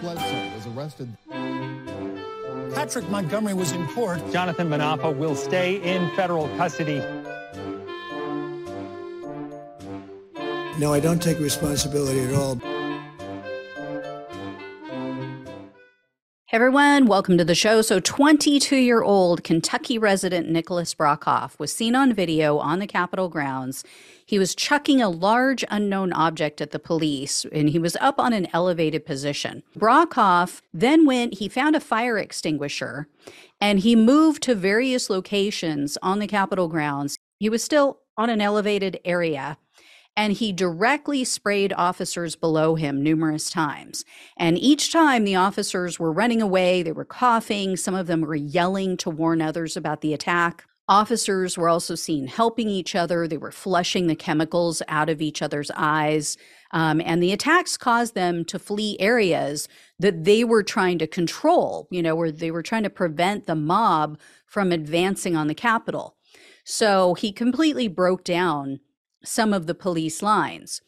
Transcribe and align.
Bledsoe 0.00 0.54
was 0.54 0.66
arrested. 0.68 1.08
Patrick 2.74 3.08
Montgomery 3.08 3.54
was 3.54 3.72
in 3.72 3.86
court. 3.88 4.20
Jonathan 4.32 4.68
Munafo 4.68 5.16
will 5.16 5.34
stay 5.34 5.76
in 5.82 6.10
federal 6.14 6.48
custody. 6.56 7.02
No, 10.78 10.92
I 10.92 11.00
don't 11.00 11.20
take 11.20 11.40
responsibility 11.40 12.20
at 12.20 12.34
all. 12.34 12.60
Everyone, 16.58 17.06
welcome 17.06 17.38
to 17.38 17.44
the 17.44 17.54
show. 17.54 17.80
So, 17.82 18.00
22 18.00 18.74
year 18.74 19.00
old 19.00 19.44
Kentucky 19.44 19.96
resident 19.96 20.50
Nicholas 20.50 20.92
Brockhoff 20.92 21.56
was 21.60 21.72
seen 21.72 21.94
on 21.94 22.12
video 22.12 22.58
on 22.58 22.80
the 22.80 22.86
Capitol 22.88 23.28
grounds. 23.28 23.84
He 24.26 24.40
was 24.40 24.56
chucking 24.56 25.00
a 25.00 25.08
large 25.08 25.64
unknown 25.70 26.12
object 26.12 26.60
at 26.60 26.72
the 26.72 26.80
police 26.80 27.46
and 27.52 27.68
he 27.68 27.78
was 27.78 27.94
up 28.00 28.18
on 28.18 28.32
an 28.32 28.48
elevated 28.52 29.06
position. 29.06 29.62
Brockhoff 29.78 30.60
then 30.74 31.06
went, 31.06 31.34
he 31.34 31.48
found 31.48 31.76
a 31.76 31.80
fire 31.80 32.18
extinguisher 32.18 33.06
and 33.60 33.78
he 33.78 33.94
moved 33.94 34.42
to 34.42 34.56
various 34.56 35.08
locations 35.08 35.96
on 36.02 36.18
the 36.18 36.26
Capitol 36.26 36.66
grounds. 36.66 37.16
He 37.38 37.48
was 37.48 37.62
still 37.62 38.00
on 38.16 38.30
an 38.30 38.40
elevated 38.40 38.98
area 39.04 39.58
and 40.18 40.32
he 40.32 40.52
directly 40.52 41.22
sprayed 41.22 41.72
officers 41.74 42.34
below 42.34 42.74
him 42.74 43.00
numerous 43.00 43.48
times. 43.48 44.04
And 44.36 44.58
each 44.58 44.92
time 44.92 45.22
the 45.22 45.36
officers 45.36 46.00
were 46.00 46.12
running 46.12 46.42
away, 46.42 46.82
they 46.82 46.90
were 46.90 47.04
coughing, 47.04 47.76
some 47.76 47.94
of 47.94 48.08
them 48.08 48.22
were 48.22 48.34
yelling 48.34 48.96
to 48.96 49.10
warn 49.10 49.40
others 49.40 49.76
about 49.76 50.00
the 50.00 50.12
attack. 50.12 50.64
Officers 50.88 51.56
were 51.56 51.68
also 51.68 51.94
seen 51.94 52.26
helping 52.26 52.68
each 52.68 52.96
other. 52.96 53.28
They 53.28 53.36
were 53.36 53.52
flushing 53.52 54.08
the 54.08 54.16
chemicals 54.16 54.82
out 54.88 55.08
of 55.08 55.22
each 55.22 55.40
other's 55.40 55.70
eyes. 55.76 56.36
Um, 56.72 57.00
and 57.04 57.22
the 57.22 57.32
attacks 57.32 57.76
caused 57.76 58.16
them 58.16 58.44
to 58.46 58.58
flee 58.58 58.96
areas 58.98 59.68
that 60.00 60.24
they 60.24 60.42
were 60.42 60.64
trying 60.64 60.98
to 60.98 61.06
control, 61.06 61.86
you 61.92 62.02
know, 62.02 62.16
where 62.16 62.32
they 62.32 62.50
were 62.50 62.62
trying 62.62 62.82
to 62.82 62.90
prevent 62.90 63.46
the 63.46 63.54
mob 63.54 64.18
from 64.46 64.72
advancing 64.72 65.36
on 65.36 65.46
the 65.46 65.54
Capitol. 65.54 66.16
So 66.64 67.14
he 67.14 67.30
completely 67.30 67.86
broke 67.86 68.24
down 68.24 68.80
some 69.24 69.52
of 69.52 69.66
the 69.66 69.74
police 69.74 70.22
lines. 70.22 70.80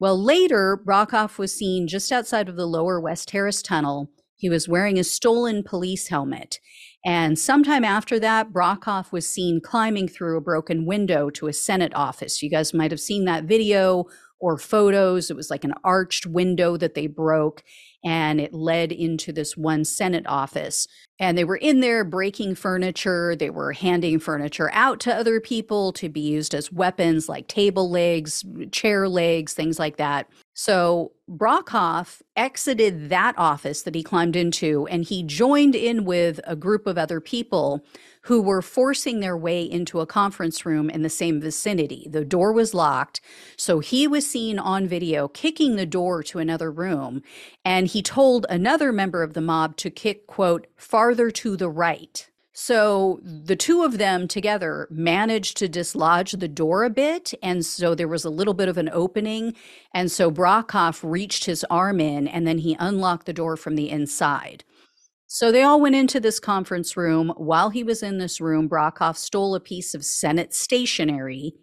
Well, 0.00 0.22
later, 0.22 0.80
Brockhoff 0.86 1.38
was 1.38 1.52
seen 1.52 1.88
just 1.88 2.12
outside 2.12 2.48
of 2.48 2.56
the 2.56 2.66
lower 2.66 3.00
West 3.00 3.28
Terrace 3.28 3.62
tunnel. 3.62 4.10
He 4.36 4.48
was 4.48 4.68
wearing 4.68 4.98
a 4.98 5.04
stolen 5.04 5.64
police 5.64 6.08
helmet. 6.08 6.60
And 7.04 7.38
sometime 7.38 7.84
after 7.84 8.20
that, 8.20 8.52
Brockhoff 8.52 9.10
was 9.10 9.28
seen 9.28 9.60
climbing 9.60 10.06
through 10.08 10.36
a 10.36 10.42
broken 10.42 10.86
window 10.86 11.30
to 11.30 11.48
a 11.48 11.52
Senate 11.52 11.92
office. 11.94 12.42
You 12.42 12.50
guys 12.50 12.72
might 12.72 12.92
have 12.92 13.00
seen 13.00 13.24
that 13.24 13.44
video 13.44 14.04
or 14.40 14.58
photos. 14.58 15.30
It 15.30 15.36
was 15.36 15.50
like 15.50 15.64
an 15.64 15.74
arched 15.84 16.26
window 16.26 16.76
that 16.76 16.94
they 16.94 17.06
broke 17.06 17.62
and 18.04 18.40
it 18.40 18.54
led 18.54 18.92
into 18.92 19.32
this 19.32 19.56
one 19.56 19.84
Senate 19.84 20.26
office. 20.26 20.86
And 21.18 21.36
they 21.36 21.44
were 21.44 21.56
in 21.56 21.80
there 21.80 22.04
breaking 22.04 22.54
furniture. 22.54 23.34
They 23.34 23.50
were 23.50 23.72
handing 23.72 24.20
furniture 24.20 24.70
out 24.72 25.00
to 25.00 25.14
other 25.14 25.40
people 25.40 25.92
to 25.94 26.08
be 26.08 26.20
used 26.20 26.54
as 26.54 26.72
weapons, 26.72 27.28
like 27.28 27.48
table 27.48 27.90
legs, 27.90 28.44
chair 28.70 29.08
legs, 29.08 29.52
things 29.52 29.78
like 29.78 29.96
that. 29.96 30.28
So 30.60 31.12
Brockhoff 31.30 32.20
exited 32.34 33.10
that 33.10 33.36
office 33.38 33.82
that 33.82 33.94
he 33.94 34.02
climbed 34.02 34.34
into 34.34 34.88
and 34.88 35.04
he 35.04 35.22
joined 35.22 35.76
in 35.76 36.04
with 36.04 36.40
a 36.42 36.56
group 36.56 36.88
of 36.88 36.98
other 36.98 37.20
people 37.20 37.84
who 38.22 38.42
were 38.42 38.60
forcing 38.60 39.20
their 39.20 39.36
way 39.36 39.62
into 39.62 40.00
a 40.00 40.06
conference 40.06 40.66
room 40.66 40.90
in 40.90 41.02
the 41.02 41.08
same 41.08 41.40
vicinity. 41.40 42.08
The 42.10 42.24
door 42.24 42.52
was 42.52 42.74
locked. 42.74 43.20
So 43.56 43.78
he 43.78 44.08
was 44.08 44.28
seen 44.28 44.58
on 44.58 44.88
video 44.88 45.28
kicking 45.28 45.76
the 45.76 45.86
door 45.86 46.24
to 46.24 46.40
another 46.40 46.72
room. 46.72 47.22
And 47.64 47.86
he 47.86 48.02
told 48.02 48.44
another 48.50 48.90
member 48.90 49.22
of 49.22 49.34
the 49.34 49.40
mob 49.40 49.76
to 49.76 49.90
kick, 49.90 50.26
quote, 50.26 50.66
farther 50.74 51.30
to 51.30 51.56
the 51.56 51.70
right. 51.70 52.28
So 52.60 53.20
the 53.22 53.54
two 53.54 53.84
of 53.84 53.98
them 53.98 54.26
together 54.26 54.88
managed 54.90 55.56
to 55.58 55.68
dislodge 55.68 56.32
the 56.32 56.48
door 56.48 56.82
a 56.82 56.90
bit. 56.90 57.32
And 57.40 57.64
so 57.64 57.94
there 57.94 58.08
was 58.08 58.24
a 58.24 58.30
little 58.30 58.52
bit 58.52 58.68
of 58.68 58.76
an 58.76 58.90
opening. 58.92 59.54
And 59.94 60.10
so 60.10 60.28
Brockhoff 60.28 61.08
reached 61.08 61.44
his 61.44 61.62
arm 61.70 62.00
in 62.00 62.26
and 62.26 62.48
then 62.48 62.58
he 62.58 62.76
unlocked 62.80 63.26
the 63.26 63.32
door 63.32 63.56
from 63.56 63.76
the 63.76 63.88
inside. 63.88 64.64
So 65.28 65.52
they 65.52 65.62
all 65.62 65.80
went 65.80 65.94
into 65.94 66.18
this 66.18 66.40
conference 66.40 66.96
room. 66.96 67.32
While 67.36 67.70
he 67.70 67.84
was 67.84 68.02
in 68.02 68.18
this 68.18 68.40
room, 68.40 68.68
Brockhoff 68.68 69.16
stole 69.16 69.54
a 69.54 69.60
piece 69.60 69.94
of 69.94 70.04
Senate 70.04 70.52
stationery. 70.52 71.54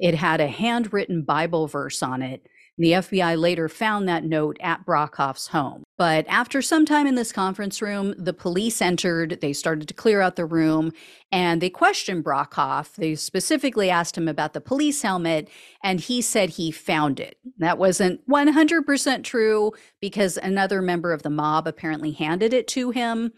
It 0.00 0.16
had 0.16 0.40
a 0.40 0.48
handwritten 0.48 1.22
Bible 1.22 1.68
verse 1.68 2.02
on 2.02 2.22
it. 2.22 2.44
The 2.80 2.92
FBI 2.92 3.38
later 3.38 3.68
found 3.68 4.08
that 4.08 4.24
note 4.24 4.56
at 4.62 4.86
Brockhoff's 4.86 5.48
home. 5.48 5.84
But 5.98 6.24
after 6.28 6.62
some 6.62 6.86
time 6.86 7.06
in 7.06 7.14
this 7.14 7.30
conference 7.30 7.82
room, 7.82 8.14
the 8.16 8.32
police 8.32 8.80
entered. 8.80 9.42
They 9.42 9.52
started 9.52 9.86
to 9.88 9.92
clear 9.92 10.22
out 10.22 10.36
the 10.36 10.46
room 10.46 10.92
and 11.30 11.60
they 11.60 11.68
questioned 11.68 12.24
Brockhoff. 12.24 12.94
They 12.94 13.16
specifically 13.16 13.90
asked 13.90 14.16
him 14.16 14.28
about 14.28 14.54
the 14.54 14.62
police 14.62 15.02
helmet, 15.02 15.50
and 15.84 16.00
he 16.00 16.22
said 16.22 16.48
he 16.48 16.70
found 16.70 17.20
it. 17.20 17.36
That 17.58 17.76
wasn't 17.76 18.26
100% 18.26 19.24
true 19.24 19.72
because 20.00 20.38
another 20.38 20.80
member 20.80 21.12
of 21.12 21.22
the 21.22 21.28
mob 21.28 21.66
apparently 21.66 22.12
handed 22.12 22.54
it 22.54 22.66
to 22.68 22.92
him, 22.92 23.34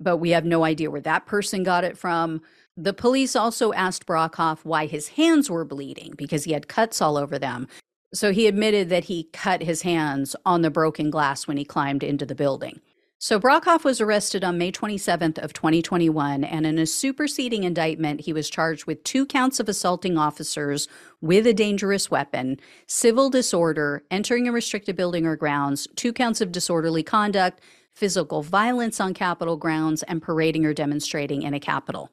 but 0.00 0.16
we 0.16 0.30
have 0.30 0.46
no 0.46 0.64
idea 0.64 0.90
where 0.90 1.02
that 1.02 1.26
person 1.26 1.64
got 1.64 1.84
it 1.84 1.98
from. 1.98 2.40
The 2.78 2.94
police 2.94 3.36
also 3.36 3.74
asked 3.74 4.06
Brockhoff 4.06 4.64
why 4.64 4.86
his 4.86 5.08
hands 5.08 5.50
were 5.50 5.66
bleeding 5.66 6.14
because 6.16 6.44
he 6.44 6.52
had 6.52 6.66
cuts 6.66 7.02
all 7.02 7.18
over 7.18 7.38
them. 7.38 7.68
So 8.14 8.32
he 8.32 8.46
admitted 8.46 8.88
that 8.88 9.04
he 9.04 9.24
cut 9.32 9.62
his 9.62 9.82
hands 9.82 10.36
on 10.44 10.62
the 10.62 10.70
broken 10.70 11.10
glass 11.10 11.46
when 11.46 11.56
he 11.56 11.64
climbed 11.64 12.02
into 12.02 12.24
the 12.24 12.34
building. 12.34 12.80
So 13.18 13.40
Brockhoff 13.40 13.82
was 13.82 14.00
arrested 14.00 14.44
on 14.44 14.58
May 14.58 14.70
27th 14.70 15.38
of 15.38 15.54
2021 15.54 16.44
and 16.44 16.66
in 16.66 16.78
a 16.78 16.84
superseding 16.84 17.64
indictment 17.64 18.20
he 18.20 18.32
was 18.34 18.50
charged 18.50 18.84
with 18.84 19.02
two 19.04 19.24
counts 19.24 19.58
of 19.58 19.70
assaulting 19.70 20.18
officers 20.18 20.86
with 21.22 21.46
a 21.46 21.54
dangerous 21.54 22.10
weapon, 22.10 22.58
civil 22.86 23.30
disorder, 23.30 24.04
entering 24.10 24.46
a 24.46 24.52
restricted 24.52 24.96
building 24.96 25.24
or 25.24 25.34
grounds, 25.34 25.88
two 25.96 26.12
counts 26.12 26.42
of 26.42 26.52
disorderly 26.52 27.02
conduct, 27.02 27.62
physical 27.94 28.42
violence 28.42 29.00
on 29.00 29.14
Capitol 29.14 29.56
grounds 29.56 30.02
and 30.02 30.20
parading 30.20 30.66
or 30.66 30.74
demonstrating 30.74 31.40
in 31.40 31.54
a 31.54 31.60
Capitol. 31.60 32.10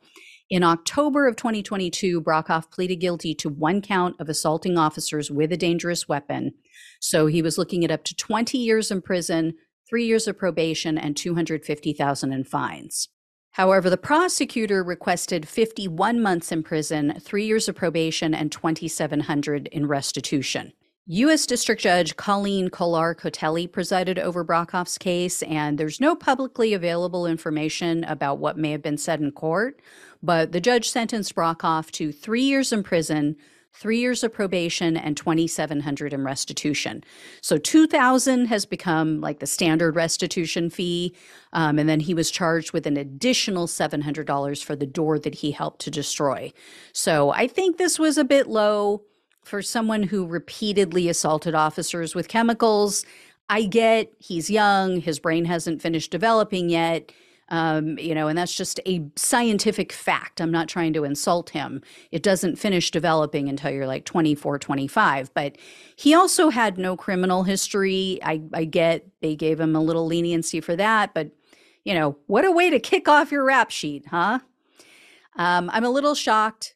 In 0.49 0.61
October 0.61 1.27
of 1.27 1.35
2022, 1.35 2.21
Brockhoff 2.21 2.69
pleaded 2.69 2.97
guilty 2.97 3.33
to 3.35 3.49
one 3.49 3.81
count 3.81 4.15
of 4.19 4.29
assaulting 4.29 4.77
officers 4.77 5.31
with 5.31 5.51
a 5.51 5.57
dangerous 5.57 6.07
weapon. 6.07 6.53
So 6.99 7.27
he 7.27 7.41
was 7.41 7.57
looking 7.57 7.83
at 7.85 7.91
up 7.91 8.03
to 8.03 8.15
20 8.15 8.57
years 8.57 8.91
in 8.91 9.01
prison, 9.01 9.53
three 9.87 10.05
years 10.05 10.27
of 10.27 10.37
probation, 10.37 10.97
and 10.97 11.15
250,000 11.15 12.33
in 12.33 12.43
fines. 12.43 13.09
However, 13.51 13.89
the 13.89 13.97
prosecutor 13.97 14.83
requested 14.83 15.47
51 15.47 16.21
months 16.21 16.51
in 16.51 16.63
prison, 16.63 17.19
three 17.21 17.45
years 17.45 17.69
of 17.69 17.75
probation, 17.75 18.33
and 18.33 18.51
2,700 18.51 19.67
in 19.67 19.85
restitution. 19.85 20.73
U.S. 21.07 21.45
District 21.45 21.81
Judge 21.81 22.15
Colleen 22.15 22.69
Kollar-Kotelly 22.69 23.69
presided 23.69 24.17
over 24.17 24.45
Brockhoff's 24.45 24.97
case, 24.97 25.43
and 25.43 25.77
there's 25.77 25.99
no 25.99 26.15
publicly 26.15 26.73
available 26.73 27.27
information 27.27 28.05
about 28.05 28.39
what 28.39 28.57
may 28.57 28.71
have 28.71 28.81
been 28.81 28.97
said 28.97 29.19
in 29.19 29.31
court. 29.33 29.81
But 30.23 30.53
the 30.53 30.61
judge 30.61 30.89
sentenced 30.89 31.35
Brockhoff 31.35 31.91
to 31.91 32.13
three 32.13 32.43
years 32.43 32.71
in 32.71 32.81
prison, 32.81 33.35
three 33.73 33.99
years 33.99 34.23
of 34.23 34.31
probation, 34.33 34.95
and 34.95 35.17
2,700 35.17 36.13
in 36.13 36.23
restitution. 36.23 37.03
So 37.41 37.57
2,000 37.57 38.45
has 38.45 38.65
become 38.65 39.19
like 39.19 39.39
the 39.39 39.45
standard 39.45 39.97
restitution 39.97 40.69
fee, 40.69 41.13
um, 41.51 41.77
and 41.77 41.89
then 41.89 41.99
he 41.99 42.13
was 42.13 42.31
charged 42.31 42.71
with 42.71 42.87
an 42.87 42.95
additional 42.95 43.67
$700 43.67 44.63
for 44.63 44.75
the 44.77 44.85
door 44.85 45.19
that 45.19 45.35
he 45.35 45.51
helped 45.51 45.81
to 45.81 45.91
destroy. 45.91 46.53
So 46.93 47.31
I 47.31 47.47
think 47.47 47.77
this 47.77 47.99
was 47.99 48.17
a 48.17 48.23
bit 48.23 48.47
low 48.47 49.03
for 49.43 49.61
someone 49.61 50.03
who 50.03 50.25
repeatedly 50.25 51.09
assaulted 51.09 51.53
officers 51.53 52.15
with 52.15 52.29
chemicals. 52.29 53.05
I 53.49 53.63
get 53.63 54.13
he's 54.19 54.49
young, 54.49 55.01
his 55.01 55.19
brain 55.19 55.43
hasn't 55.45 55.81
finished 55.81 56.11
developing 56.11 56.69
yet. 56.69 57.11
Um, 57.49 57.99
you 57.99 58.15
know, 58.15 58.27
and 58.27 58.37
that's 58.37 58.55
just 58.55 58.79
a 58.87 59.05
scientific 59.15 59.91
fact. 59.91 60.41
I'm 60.41 60.51
not 60.51 60.67
trying 60.67 60.93
to 60.93 61.03
insult 61.03 61.49
him. 61.49 61.81
It 62.11 62.23
doesn't 62.23 62.57
finish 62.57 62.89
developing 62.89 63.49
until 63.49 63.71
you're 63.71 63.87
like 63.87 64.05
24, 64.05 64.59
25. 64.59 65.33
But 65.33 65.57
he 65.95 66.13
also 66.13 66.49
had 66.49 66.77
no 66.77 66.95
criminal 66.95 67.43
history. 67.43 68.19
I, 68.23 68.41
I 68.53 68.65
get 68.65 69.07
they 69.21 69.35
gave 69.35 69.59
him 69.59 69.75
a 69.75 69.81
little 69.81 70.05
leniency 70.05 70.61
for 70.61 70.75
that. 70.75 71.13
But, 71.13 71.31
you 71.83 71.93
know, 71.93 72.17
what 72.27 72.45
a 72.45 72.51
way 72.51 72.69
to 72.69 72.79
kick 72.79 73.07
off 73.07 73.31
your 73.31 73.45
rap 73.45 73.71
sheet, 73.71 74.05
huh? 74.09 74.39
Um, 75.35 75.69
I'm 75.73 75.83
a 75.83 75.89
little 75.89 76.15
shocked 76.15 76.75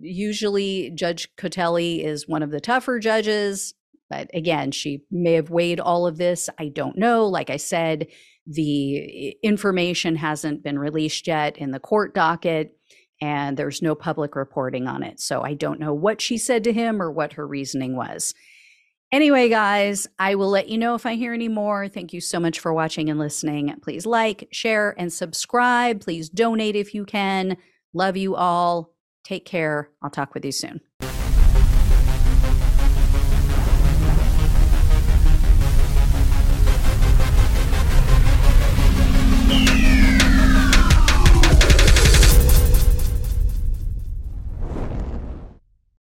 usually 0.00 0.90
Judge 0.90 1.34
Kotelly 1.36 2.04
is 2.04 2.28
one 2.28 2.42
of 2.42 2.50
the 2.50 2.60
tougher 2.60 2.98
judges. 2.98 3.74
But 4.08 4.28
again, 4.34 4.72
she 4.72 5.04
may 5.10 5.34
have 5.34 5.50
weighed 5.50 5.78
all 5.78 6.06
of 6.06 6.18
this. 6.18 6.48
I 6.58 6.68
don't 6.68 6.98
know. 6.98 7.26
Like 7.26 7.48
I 7.48 7.56
said, 7.56 8.08
the 8.50 9.36
information 9.42 10.16
hasn't 10.16 10.62
been 10.62 10.78
released 10.78 11.26
yet 11.26 11.56
in 11.56 11.70
the 11.70 11.78
court 11.78 12.14
docket, 12.14 12.76
and 13.20 13.56
there's 13.56 13.80
no 13.80 13.94
public 13.94 14.34
reporting 14.34 14.88
on 14.88 15.02
it. 15.02 15.20
So 15.20 15.42
I 15.42 15.54
don't 15.54 15.78
know 15.78 15.94
what 15.94 16.20
she 16.20 16.36
said 16.36 16.64
to 16.64 16.72
him 16.72 17.00
or 17.00 17.12
what 17.12 17.34
her 17.34 17.46
reasoning 17.46 17.94
was. 17.94 18.34
Anyway, 19.12 19.48
guys, 19.48 20.08
I 20.18 20.34
will 20.34 20.50
let 20.50 20.68
you 20.68 20.78
know 20.78 20.94
if 20.94 21.06
I 21.06 21.14
hear 21.14 21.32
any 21.32 21.48
more. 21.48 21.88
Thank 21.88 22.12
you 22.12 22.20
so 22.20 22.40
much 22.40 22.58
for 22.58 22.72
watching 22.72 23.08
and 23.08 23.18
listening. 23.18 23.74
Please 23.82 24.06
like, 24.06 24.48
share, 24.52 24.94
and 24.98 25.12
subscribe. 25.12 26.00
Please 26.00 26.28
donate 26.28 26.76
if 26.76 26.94
you 26.94 27.04
can. 27.04 27.56
Love 27.92 28.16
you 28.16 28.36
all. 28.36 28.94
Take 29.24 29.44
care. 29.44 29.90
I'll 30.02 30.10
talk 30.10 30.34
with 30.34 30.44
you 30.44 30.52
soon. 30.52 30.80